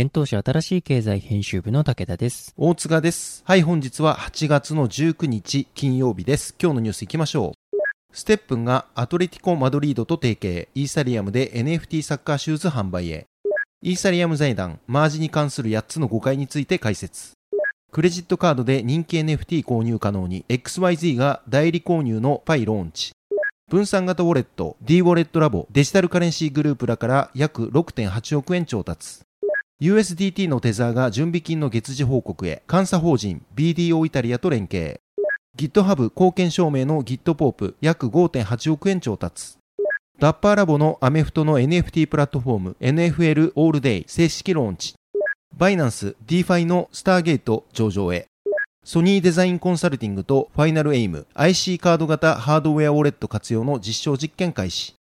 [0.00, 2.54] 現当社新しい経済編集部の武田です。
[2.56, 3.42] 大塚です。
[3.44, 6.54] はい、本日は8月の19日金曜日です。
[6.62, 7.76] 今日のニュース行きましょう。
[8.12, 13.26] ステップンがアトレティコ・マドリードと提携、イーサリアムで NFT サッカーシューズ販売へ。
[13.82, 17.32] イーサリアム財団、マージに関する8つの誤解について解説。
[17.90, 23.10] クレジットカードで人気 NFT 購入可能に XYZ が代理購入のパイローンチ。
[23.68, 29.27] 分散型ウォレット D ウォレットラボデジタルカレンシーグループらから約6.8億円調達。
[29.80, 35.00] USDT のテザーが準備金の月次報告へ、監査法人 BDO イタリアと連携。
[35.56, 39.56] GitHub 貢献証明の GitPop 約5.8億円調達。
[40.18, 44.94] ダッパーラボのアメフトの NFT プラットフォーム NFL オールデイ正式ローンチ。
[45.56, 48.26] バイナンス DeFi のスターゲート上場へ。
[48.82, 54.97] ソニーデザインコンサルティングとファイナルエイム IC カード型ハードウェアウォレット活用の実証実験開始。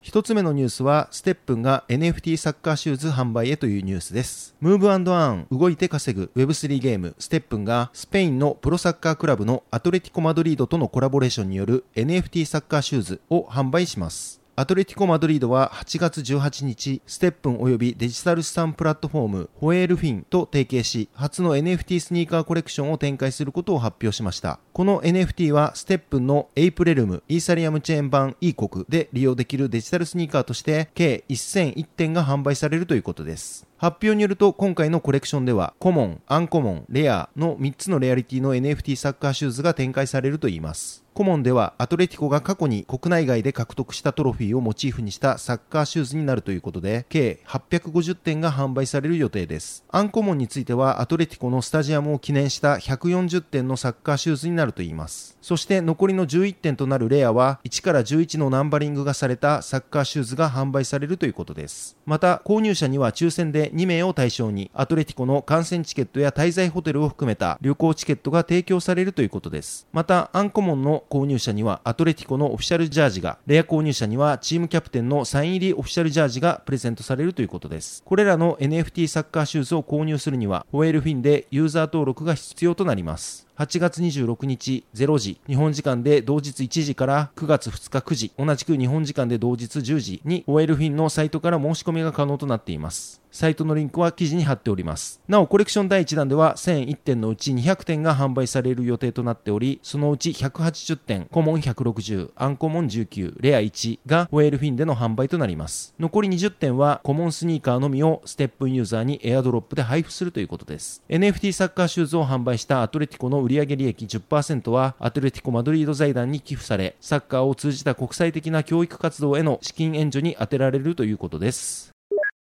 [0.00, 4.54] 一つ目のニュースは、ステップンが NFT サッカーシューズ販売へというニュースです。
[4.60, 14.37] ムーブアーン、動いて稼ぐ Web3 ゲーム、ステップンがスペインのプロサッカークラブのアトレティコ・マドリードとのコラボレーションによる NFT サッカーシューズを販売します。
[14.58, 24.58] アトレティコ・マドリードは8月18日、ステップン及びデジタル資産プラットフォーム、ホエールフィンと提携し、初の NFT スニーカーコレクションを展開することを発表しました。
[24.72, 33.67] この NFT は、ステップンのエイプレルム、イーサリアムチェーン版 E 国で利用できるデジタルスニーカーとして、計1001点が販売されるということです。
[33.78, 41.04] 発表によると今回のコレクションではコモン、アンコモン、レアの3つのレアリティの NFT サッカーシューズが展開されるといいます。
[41.18, 49.84] コモンではアトレティコが過去に国内外で獲得したトロフィーをモチーフにしたサッカーシューズになるということで計850点が販売される予定です。
[49.88, 55.36] アンコモンについてはアトレティコのスタジアムを記念した140点のサッカーシューズになるといいます。
[55.42, 61.96] そして残りの11点となるレアは1から11のナンバリングがされたサッカーシューズが販売されるということです。
[62.06, 69.86] また購入者には抽選で2名を対象にアトレティコの観戦チケットや滞在ホテルを含めた旅行チケットが提供されるということです。
[69.92, 78.02] またアンコモンの購入者にはアトレティコのオフィシャルジャージが、レア購入者にはチームキャプテンのサイン入りオフィシャルジャージがプレゼントされるということです。
[78.04, 83.47] これらの NFT サッカーシューズを購入するには、ホエールフィンでユーザー登録が必要となります。
[83.58, 93.20] 8月26日0時、日本時間で同日1時から9月2日9時、同じく日本時間で同日10時に、ホエルフィンのサイトから申し込みが可能となっています。
[93.30, 95.20] サイトのリンクは記事に貼っております。
[95.28, 105.94] なお、コレクション第1弾では1001点のうち200点が販売される予定となっており、そのうち180点、コモン160、アンコモン19、レア1がホエールフィンでの販売となります。
[105.98, 111.02] 残り20点はコモンスニーカーのみをステップンユーザーにエアドロップで配布するということです。
[111.08, 121.97] NFT サッカーシューズを販売したアトレティコの売上利益10%はアトレティコマドリード財団に寄付され、サッカーを通じた国際的な教育活動への資金援助に充てられるということです。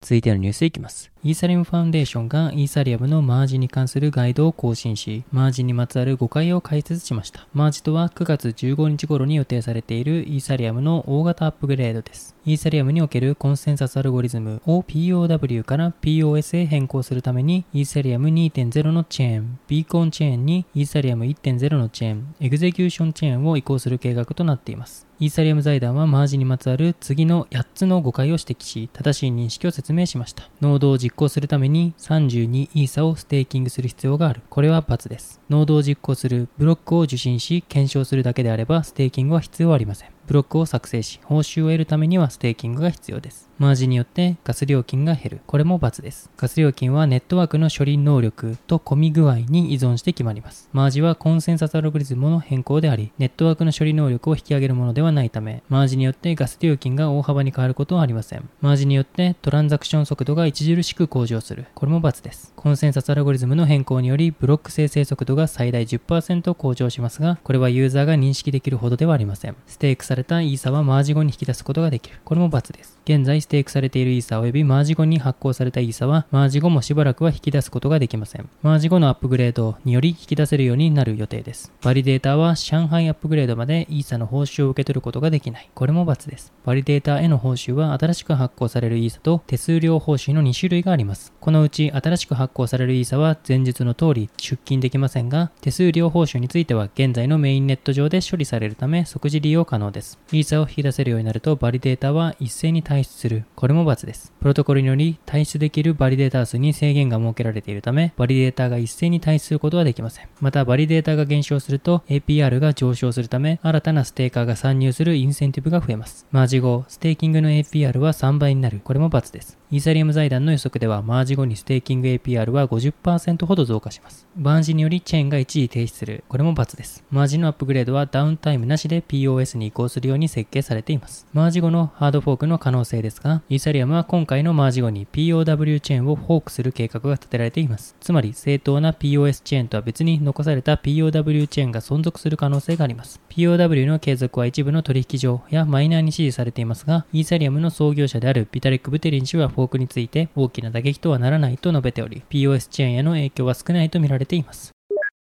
[0.01, 1.11] 続いてのニュースいきます。
[1.23, 7.45] イーサリアムファウンデーションがイーサリアムのマージに関するガイドを更新し、マージにまつわる誤解を解説しました。
[7.53, 12.35] マージとは9月15日頃に予定されているイーサリアムの大型アップグレードです。
[12.47, 25.10] イーサリアムにおけるコンセンサスアルゴリズムを POW から POS へ変更するために、イーサリアム2.0のチェーン、ビーコンチェーンにイーサリアム1.0のチェーン、エグゼキューションチェーンを移行する計画となっています。
[25.21, 30.49] イーサリアム財団はマージにまつわる次の8つの誤解を指摘し、正しい認識を説明しました。
[30.61, 34.41] ノードを実行するために32イーサをステーキングする必要がある。
[34.49, 35.39] これは×です。
[35.47, 40.09] ノードを実行するブロックを受信し、検証するだけであれば、ステーキングは必要ありません。
[40.31, 43.49] ブロックを作成し、報酬を得るためにはステーキングが必要です。
[43.57, 45.41] マージによってガス料金が減る。
[45.45, 46.31] これも×です。
[46.37, 50.69] ガス料金はネットワークの処理能力と混み具合に依存して決まります。
[50.71, 58.49] マージはコンセンサスアルゴリズムの変更であり、ネットワークの処理能力を引き上げるものではないため、マージによってガス料金が大幅に変わることはありません。
[58.61, 61.65] マージによってトランザクション速度が著しく向上する。
[61.75, 62.53] これも×です。
[62.55, 69.55] コンセンサスアルゴリズムの変更により、ブロック生成速度が最大10%向上しますが、これはユーザーが認識できるほどではありません。
[69.67, 72.17] ステークされたイーサはマージ後に引き出すことができる。
[72.23, 72.99] これも×です。
[73.05, 78.49] 現在ステークされているイーサ及びマージ後に発行されたイーサは、マージ後もしばらくは引き出すことができません。
[78.61, 81.71] マージ後のアップグレードにより引き出せるようになる予定です。
[81.81, 85.69] バリデータは上海アップグレードまでイーサの報酬を受け取ることができない。
[85.73, 86.53] これも×です。
[86.63, 91.33] バリデータへの報酬は新しく発行されるイーサと手数料報酬の2種類があります。
[91.39, 100.10] このうち新しく発行されるイーサは前述の通り出金できませんが、手数料報酬については現在のメインネット上で処理されるため即時利用可能です。
[100.31, 103.45] イーサを引き出せるようになるとバリデータは一斉に退出する。
[103.55, 104.33] これも×です。
[104.39, 110.27] プロトコルにより退出できるバリデータ数に制限が設けられているため、バリデータが一斉に退出することはできません。
[110.39, 116.25] また、バリデータが減少すると APR が上昇するため、新たなステーカーが参入するインセンティブが増えます。
[116.31, 118.81] マージ後、ステーキングの APR は3倍になる。
[118.83, 119.60] これも×です。
[119.73, 124.27] イーサリアム財団の予測では、マージ後にステーキング APR は50%ほど増加します。
[124.35, 126.25] マージによりチェーンが一時停止する。
[126.27, 127.05] これも×です。
[127.09, 131.25] マージのアップグレードはダウンタイムなしで POS に移行するように設計されています。
[131.31, 137.95] マージ後のハードフォークの可能性ですが、イーサリアムは今回のマージ後に POW チェーンをフォークする計画が立てられています。
[138.01, 143.21] つまり、正当な POS チェーンとは別に残された POW チェーンが存続する可能性があります。
[143.29, 154.71] POW の継続は一部の取引所やマイナーに支持されていますが、イーサリアムの創業者であるビタリック・ブテリン氏はフォークについて大きな打撃とはならないと述べており、POS チェーンへの影響は少ないとみられています。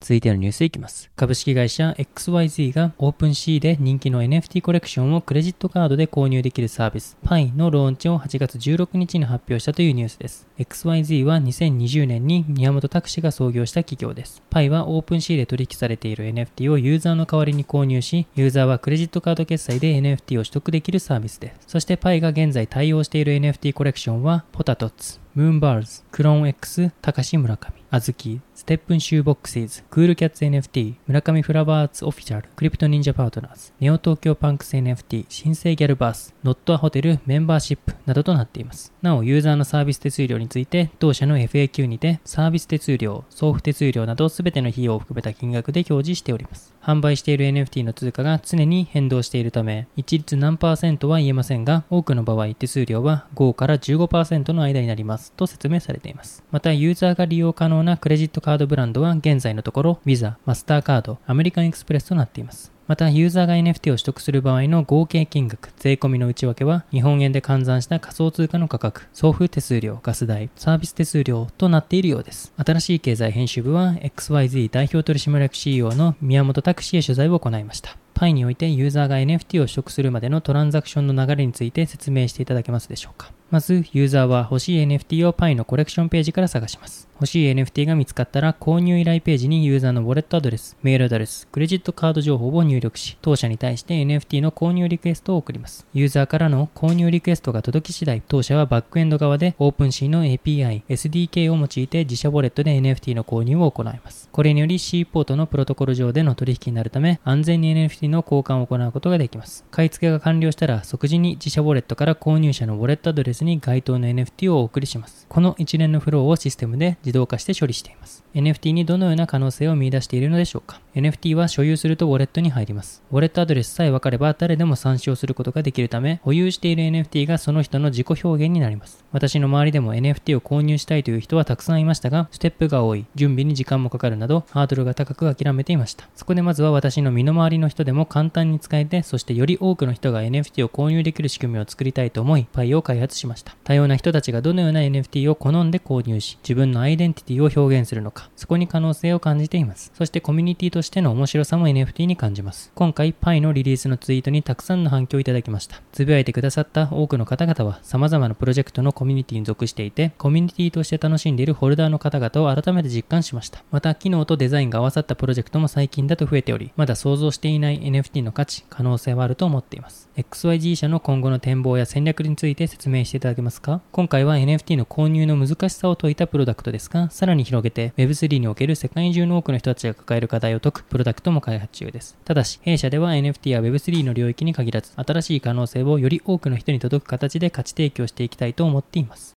[0.04, 1.10] 続いてのニュースいきます。
[1.16, 10.46] 株式会社 XYZ が OpenC で人気の NFT コレクションをクレジットカードで購入できるサービス Pi のローンチを8月16日に発表したというニュースです。
[10.58, 14.42] XYZ は2020年に宮本拓司が創業した企業です。
[14.50, 21.60] Pi は OpenC で取引されている NFT をユーザーの代わりに購入し、ユーザーはクレジットカード決済で NFT を取得できるサービスです。
[21.66, 38.92] そして Pi が現在対応している NFT コレクションはポタトッツ、ムーンバーズ、クローン X、高橋村上、あずき、ステップンシューボックシーズ、クールキャッツ NFT、村上フラワーアーツオフィシャル、 CryptoNinja Partners、 Neo Tokyo Punks NFT、新星ギャルバース、ノットアホテルメンバーシップなどとなっています。
[39.00, 46.74] なお、ユーザーのサービス手数料について、同社の FAQ にて、サービス手数料、送付手数料などすべての費用を含めた金額で表示しております。
[46.82, 56.42] 販売している NFT の通貨が常に変動しているため、一律何パーセントは言えませんが、多くの場合手数料は5から15%の間になりますと説明されています。
[56.50, 62.72] また、ユーザーが利用可能なクレジットカードブランドは現在のところ、Visa、マスターカード、アメリカンエクスプレスとなっています。
[62.86, 72.52] また、ユーザーが NFT を取得する場合の合計金額、税込みの内訳は、日本円で換算した仮想通貨の価格、送付手数料、ガス代、サービス手数料となっているようです。
[72.56, 77.96] 新しい経済編集部は、XYZ 代表取締役 CEO の宮本拓司へ取材を行いました。
[78.14, 83.32] パイにおいてユーザーが NFT を取得するまでのトランザクションの流れについて説明していただけますでしょうか。
[83.50, 87.08] まず、ユーザーは欲しい NFT をパイのコレクションページから探します。
[87.14, 95.86] 欲しい NFT が見つかったら、購入依頼ページにユーザーのウォレットアドレス、メールアドレス、クレジットカード情報を入力し、当社に対して NFT の購入リクエストを送ります。
[95.94, 104.28] ユーザーからの購入リクエストが届き次第、当社はバックエンド側で OpenC の API、SDK を用いて自社ウォレットで NFT の購入を行います。
[104.32, 109.64] これにより C ポートのプロトコル上での取引になるため、安全に NFT の交換を行うことができます。
[109.70, 115.26] 買い付けが完了したら、即時に自社ウォレットから購入者のウォレットアドレスに該当の NFT をお送りします。
[115.28, 118.24] この一連のフローをシステムで自動化して処理しています。
[118.34, 123.02] NFT にどのような可能性を見出しているのでしょうか ?NFT は所有するとウォレットに入ります。
[123.10, 129.04] ウォレットアドレスさえ分かれば誰でも参照することができるため、保有している NFT がその人の自己表現になります。
[129.12, 136.08] 私の周りでも NFT を購入したいという人はたくさんいましたが、ステップが多い、準備に時間もかかるなど、ハードルが高く諦めていました。
[136.16, 143.56] そこでまずは私の身の回りの人でも簡単に使えて、そしてより多くの人が NFT を購入できる仕組みを作りたいと思い、Pi を開発しました。
[143.64, 149.92] 多様な人たちがどのような NFT を好んで購入し、自分のアイデンティティを表現するのか、そこに可能性を感じています。
[149.94, 152.72] そしてコミュニティとしての面白さも NFT に感じます。
[152.74, 155.80] 今回 Pi のリリースのツイートにたくさんの反響をいただきました。
[155.92, 163.62] つぶやいてくださった多くの方々は様々なプロジェクトのコミュニティに属していて、コミュニティとして楽しんでいるホルダーの方々を改めて実感しました。
[163.70, 170.08] また、機能とデザインが合わさったプロジェクトも最近だと増えており、まだ想像していない NFT の価値、可能性はあると思っています。
[170.16, 173.80] XYG 社の今後の展望や戦略について説明していただけますか？
[173.92, 182.16] 今回は NFT の購入の難しさを説いたプロダクトですが、さらに広げて Web3 における世界中の多くの人たちが抱える課題を解くプロダクトも開発中です。
[182.24, 189.33] ただし、弊社では NFT や Web3 の領域に限らず、新しい可能性をより多くの人に届く形で価値提供していきたいと思っています。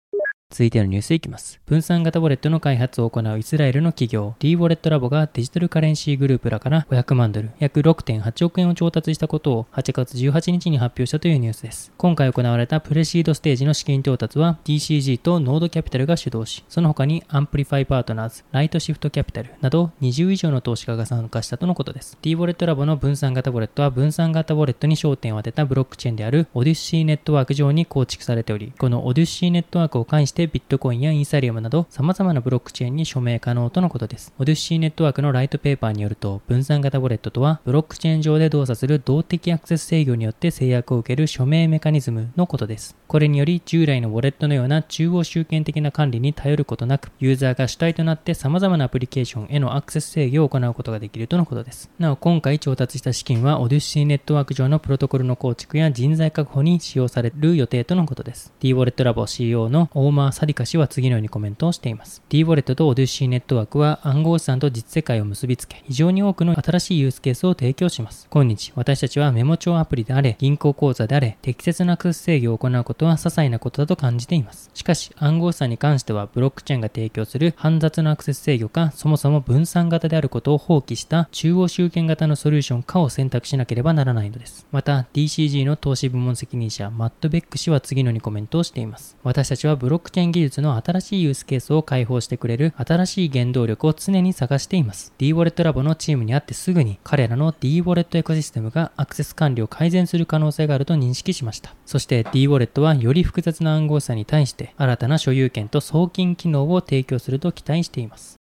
[0.55, 1.59] 続いてのニュースいきます。
[1.65, 11.91] 分散型ウォレットの開発を行うイスラエルの企業、D ウォレットラボがデジタルカレンシーグループらから500万ドル、約6.8億円を調達したことを8月18日に発表したというニュースです。
[11.97, 22.17] 今回行われたプレシードステージの資金調達は DCG と Node Capital が主導し、その他に Amplify Partners、Lightshift Capital など20以上の投資家が参加したとのことです。
[22.21, 34.33] D ウォレットラボの分散型ウォレットは分散型ウォレットに焦点を当てたブロックチェーンである Odsy Network 上に構築されており、この Odsy Network を介してでビットコインやイーサリアムなど様々なブロックチェーンに署名可能とのことです。
[34.37, 42.95] Odsy Network のライトペーパーによると、分散型ウォレットとは、ブロックチェーン上で動作する動的アクセス制御によって制約を受ける署名メカニズムのことです。
[43.07, 51.89] これにより、従来のウォレットのような中央集権的な管理に頼ることなく、ユーザーが主体となって様々なアプリケーションへのアクセス制御を行うことができるとのことです。
[51.97, 58.53] なお、今回調達した資金は、オデュッシーネットワーク上のプロトコルの構築や人材確保に使用される予定とのことです。
[58.59, 62.21] D ウォレットラボ CEO のオーマー・サディカ氏は次のようにコメントをしています。
[62.27, 68.27] D ウォレットとオデュッシーネットワークは暗号資産と実世界を結びつけ、非常に多くの新しいユースケースを提供します。
[68.29, 74.69] 今日、私たちはメモ帳アプリであれ、銀行口座であれ、適切なアクセス制御を行うことは些細なことだと感じています。
[74.73, 84.67] しかし、暗号資産に関しては、ブロックチェーンが提供する煩雑なアクセス制御か、そもそも分散型であることを放棄した中央集権型のソリューションかを選択しなければならないのです。
[84.73, 89.15] また、DCG の投資部門責任者、マット・ベック氏は次のようにコメントをしています。
[89.23, 95.11] 私たちはブロックチェーン技術の新しいユースケースを開放してくれる新しい原動力を常に探しています。
[95.17, 101.75] D ウォレットラボのチームにあってすぐに彼らの D ウォレットエコシステムがアクセス管理を改善する可能性があると認識しました。
[101.85, 108.37] そして D ウォレットはより複雑な暗号資産に対して新たな所有権と送金機能を提供すると期待しています。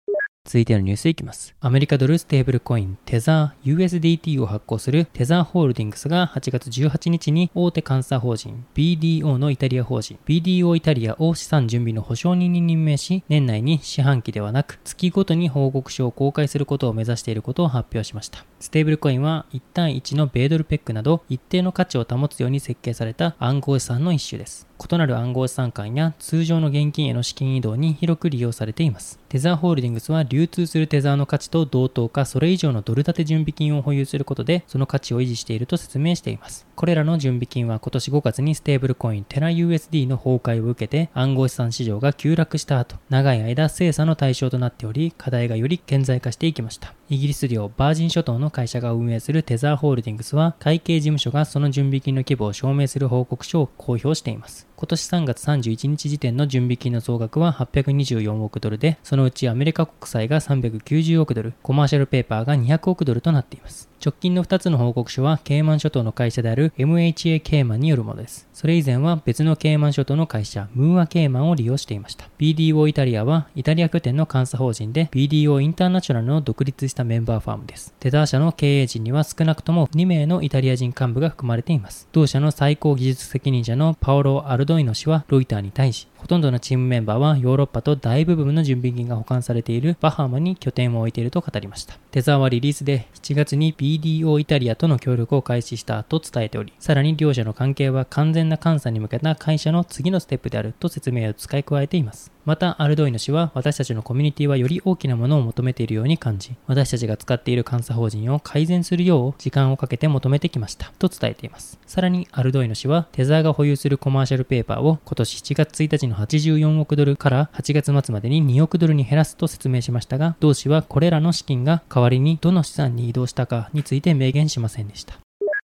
[0.49, 1.55] 続いてのニュースいきます。
[1.61, 18.47] アメリカドルステーブルコインテザー USDT を発行するテザーホールディングスが8月18日に大手監査法人 BDO のイタリア法人 BDO イタリアを資産準備の保証人に任命し年内に四半期ではなく月ごとに報告書を公開することを目指していることを発表しました。
[18.59, 24.68] ステーブルコインは1対1の米ドルペックなど一定の価値を保つように設計された暗号資産の一種です。
[24.79, 29.19] 異なる暗号資産間や通常の現金への資金移動に広く利用されています。
[29.29, 36.67] テザーホールディングスは流通するテザーの価値と同等かそれ以上のドル建て準備金を保有することでその価値を維持していると説明しています。
[36.77, 46.95] これらの準備金は今年5月にステーブルコインテラ USD の崩壊を受けて暗号資産市場が急落した後、長い間精査の対象となっており課題がより顕在化していきました。
[47.11, 54.68] イギリス領バージン諸島の会社が運営するテザーホールディングスは会計事務所がその準備金の規模を証明する報告書を公表しています。
[54.79, 63.89] 今年3月31日時点の準備金の総額は824億ドルで、そのうちアメリカ国債が390億ドル、コマーシャルペーパーが200億ドルとなっています。
[64.05, 68.49] 直近の2つの報告書は、ケーマン諸島の会社である MHA ケーマンによるものです。
[68.53, 72.29] それ以前は別のケーマン諸島の会社、ムーアケーマンを利用していました。
[72.39, 77.93] BDO イタリアは、イタリア拠点の監査法人で、BDO インターナショナルの独立したメンバーファームです。
[77.99, 82.09] テザー社の経営陣には少なくとも2名のイタリア人幹部が含まれています。
[82.13, 91.95] 同社の最高技術責任者のパオロ・アルドイノ氏は、ロイターに対し、ほとんどのチームメンバーはヨーロッパと大部分の準備金が保管されているバハマに拠点を置いていると語りました。
[92.11, 102.33] テザーはリリースで7月に BDO イタリアとの協力を開始したと伝えており、さらに両者の関係は完全な監査に向けた会社の次のステップであると説明を使い加えています。
[102.49, 110.91] また、アルドイノ氏は私たちのコミュニティはより大きなものを求めているように感じ、私たちが使っている監査法人を改善するよう時間をかけて求めてきました。
[110.99, 111.79] と伝えています。
[111.87, 125.19] さらに、アルドイノ氏はテザーが保有するコマーシャルペーパーを今年7月1日の84億ドルから8月末までに2億ドルに減らすと説明しましたが、同氏はこれらの資金が代わりにどの資産に移動したかについて明言しませんでした。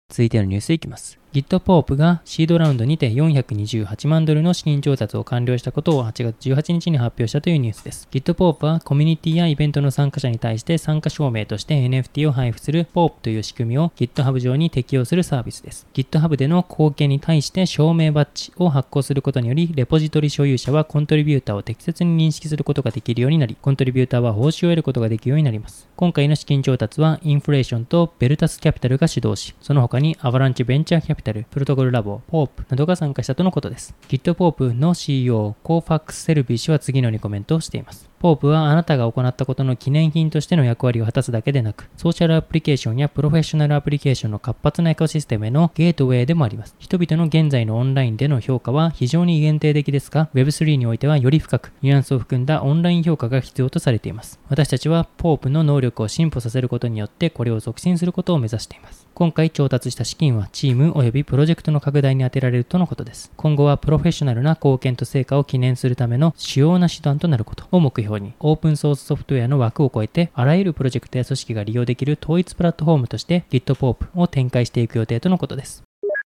[0.07, 1.19] 続いてのニュースいきます。
[1.31, 8.07] GitPop がシードラウンドにて428万ドルの資金調達を完了したことを8月18日に発表したというニュースです。
[8.11, 15.85] GitPop はコミュニティやイベントの参加者に対して参加証明として NFT を配布する POP という仕組みを GitHub 上に適用するサービスです。
[15.93, 25.87] GitHub での貢献に対して証明バッジを発行することにより、レポジトリ所有者はコントリビューターを適切に認識することができるようになり、コントリビューターは報酬を得ることができるようになります。
[25.95, 33.93] 今回の資金調達はインフレーションとベルタスキャピタルが主導し、その他にアバランチベンチャーキャピタル、ピタルプロトコルラボ、ポープなどが参加したとのことです。
[34.07, 38.08] GitPop の CEO、コーファックス・セルビー氏は次のようにコメントをしています。
[38.19, 46.75] POAPはあなたが行ったことの記念品としての役割を果たすだけでなく、ソーシャルアプリケーションやプロフェッショナルアプリケーションの活発なエコシステムへのゲートウェイでもあります。
[46.79, 54.39] 人々の現在のオンラインでの評価は非常に限定的ですが、Web3 においてはより深く、ニュアンスを含んだオンライン評価が必要とされています。
[54.49, 59.07] 私たちは POAPの能力を進歩させることによってこれを促進することを目指しています。
[59.13, 63.31] 今回調達した資金はチーム及びプロジェクトの拡大に充てられるとのことです。
[63.35, 75.83] 今後はプロフェッショナルな貢献と成果を記念するための主要な手段となることを目標に、オープンソースソフトウェアの枠を超えて、あらゆるプロジェクトや組織が利用できる統一プラットフォームとして GitPOAP を展開していく予定とのことです。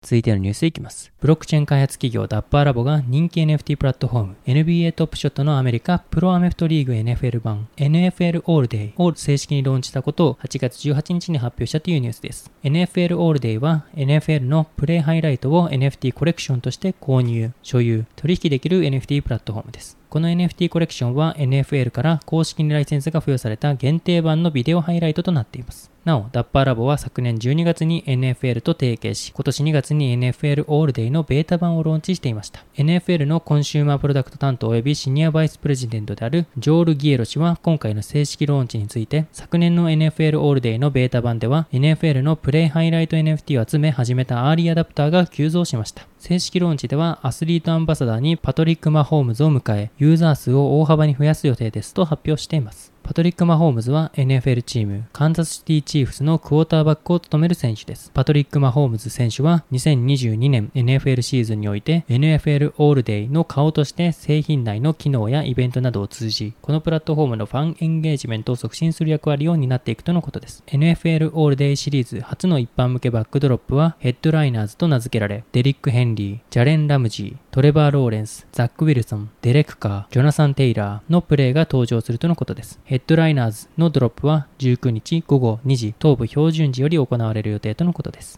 [0.04, 1.14] 続いてのニュースいきます。
[1.20, 12.50] ブロックチェーン開発企業ダッパーラボが人気 NFT プラットフォーム NBA トップショットのアメリカプロアメフトリーグ NFL 版 NFL All Day を正式にローンチしたことを8月18日に発表したというニュースです。
[12.64, 20.01] NFL All Day は NFL のプレイハイライトを NFT コレクションとして購入、所有、取引できる NFT プラットフォームです。
[20.12, 25.90] この NFT コレクションは NFL から公式にライセンスが付与された限定版のビデオハイライトとなっています。
[26.04, 32.66] なお、ダッパーラボは昨年12月に NFL と提携し、今年2月に NFL All Day のベータ版をローンチしていました。
[32.76, 46.08] NFL のコンシューマープロダクト担当及びシニアバイスプレジデントであるジョール・ギエロ氏は今回の正式ローンチについて、昨年の NFL All Day のベータ版では NFL のプレイハイライト NFT を集め始めたアーリーアダプターが急増しました。
[46.18, 52.92] 正式ローンチではアスリートアンバサダーにパトリック・マホームズを迎え、ユーザー数を大幅に増やす予定ですと発表しています。
[53.04, 58.12] パトリック・マホームズは NFL チームカンザスシティチーフスのクォーターバックを務める選手です。
[58.14, 70.64] パトリック・マホームズ選手は2022年 NFL シーズンにおいて NFL オールデイの顔として製品内の機能やイベントなどを通じ、このプラットフォームのファンエンゲージメントを促進する役割を担っていくとのことです。
[70.68, 82.80] NFL オールデイシリーズ初の一般向けパックドロップはヘッドライナーズと名付けられ、デリック・ヘンリー、ジャレン・ラムジー、トレバー・ローレンス、ザック・ウィルソン、デレク・カー、ジョナサン・テイラーのプレーが登場するとのことです。
[82.92, 88.38] ヘッドライナーズのドロップは19日午後2時東部標準時より行われる予定とのことです。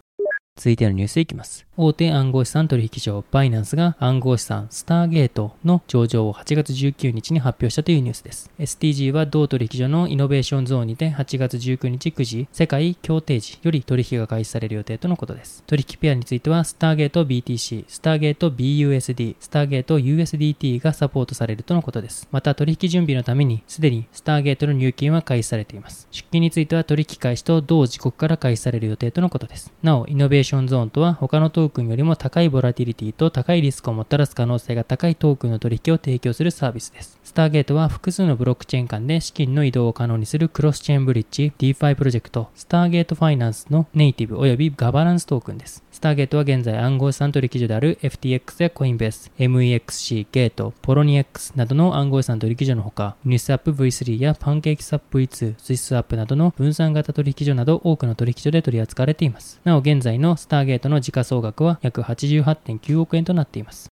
[0.55, 1.65] 続いてのニュースいきます。
[1.75, 8.51] 大手暗号資産取引所バイナンスが暗号資産スターゲートの上場を8月19日に発表したというニュースです。
[8.59, 15.63] STG は同取引所のイノベーションゾーンにて8月19日9時世界協定時より取引が開始される予定とのことです。
[15.65, 22.27] 取引ペアについてはスターゲート BTC、スターゲート BUSD、スターゲート USDT がサポートされるとのことです。
[22.31, 26.07] また取引準備のためにすでにスターゲートの入金は開始されています。
[26.11, 29.73] 出金については取引開始と同時刻から開始される予定とのことです。
[29.81, 37.19] なお、イノベーションーションゾーンとは他のトークンよりも高いボラティリティと高いリスクをもたらす可能性が高いトークンの取引を提供するサービスです。
[37.23, 45.82] スターゲートは複数のブロックチェーン間で資金の移動を可能にするクロスチェーンブリッジ DeFi プロジェクトスターゲートファイナンスのネイティブ及びガバナンストークンです。
[45.93, 59.61] スターゲートは現在暗号資産取引所である FTX やコインベース、MEXC、ゲート、ポロニ X などの暗号資産取引所のほか、ユニスワップ V3 やパンケーキスワップ V2、スシスワップなどの分散型取引所など多くの取引所で取り扱われています。
[59.63, 63.87] なお現在のスターゲートの時価総額は約88.9億円となっています。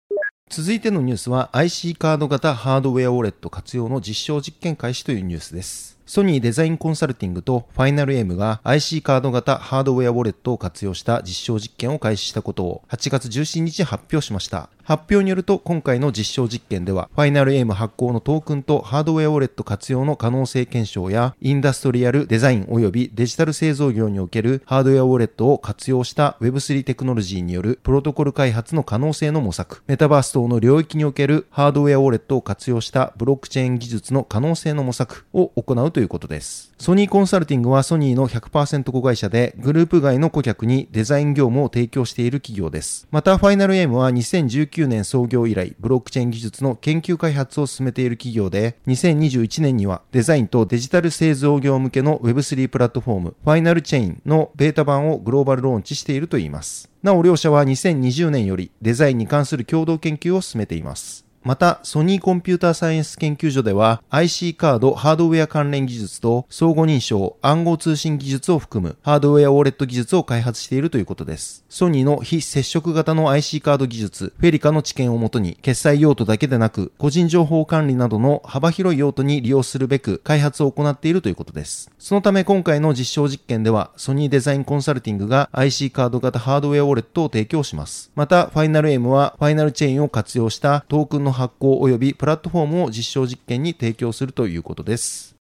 [0.50, 5.95] 続いてのニュースは IC カード型ハードウェアウォレット活用の実証実験開始というニュースです。
[6.06, 14.70] ソニーデザインコンサルティングとファイナルエムが IC カード型ハードウェアウォレットを活用した実証実験を開始したことを8月17日発表しました。
[14.86, 36.74] 発表によると今回の実証実験ではファイナルエム発行のトークンとハードウェアウォレット活用の可能性検証やインダストリアルデザイン及びデジタル製造業におけるハードウェアウォレットを活用した Web3 テクノロジーによるプロトコル開発の可能性の模索、メタバース等の領域におけるハードウェアウォレットを活用したブロックチェーン技術の可能性の模索を行うということです。
[36.78, 43.08] ソニーコンサルティングはソニーの100%子会社でグループ外の顧客にデザイン業務を提供している企業です。
[43.10, 56.90] また、ファイナルエイムは2019年創業以来、ブロックチェーン技術の研究開発を進めている企業で、2021年にはデザインとデジタル製造業向けの Web3 プラットフォーム、ファイナルチェーンのベータ版をグローバルローンチしているといいます。
[57.02, 61.25] なお、両社は2020年よりデザインに関する共同研究を進めています。
[61.46, 71.64] また、ソニーコンピューターサイエンス研究所では IC カード、ハードウェア関連技術と相互認証、暗号通信技術を含むハードウェアウォレット技術を開発しているということです。
[71.68, 81.92] ソニーの非接触型の IC カード技術、フェリカの知見をもとに決済用途だけでなく個人情報管理などの幅広い用途に利用するべく開発を行っているということです。
[82.00, 88.10] そのため今回の実証実験ではソニーデザインコンサルティングが IC カード型ハードウェアウォレットを提供します。
[88.16, 95.36] また、ファイナル M はファイナルチェーンを活用したトークンの発行及びプラットフォームを実証実験に提供するということです。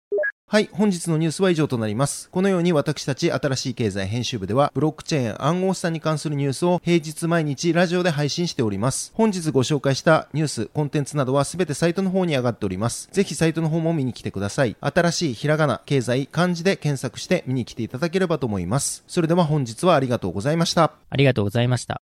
[0.52, 2.28] はい、本日のニュースは以上となります。
[2.28, 9.12] このように私たち新しい経済編集部では、ブロックチェーン暗号資産に関するニュースを平日毎日ラジオで配信しております。
[9.14, 13.08] 本日ご紹介したニュース、コンテンツなどはすべてサイトの方に上がっております。
[13.12, 14.76] ぜひサイトの方も見に来てください。
[14.78, 19.04] 新しいひらがな、経済、漢字で検索して見に来ていただければと思います。
[19.06, 20.92] それでは本日はありがとうございました。
[21.08, 22.01] ありがとうございました。